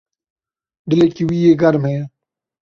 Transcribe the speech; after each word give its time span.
Dilekî 0.89 1.23
wî 1.29 1.37
yê 1.45 1.53
germ 1.61 1.81
heye. 1.87 2.03